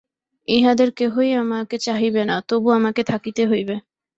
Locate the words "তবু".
2.49-2.67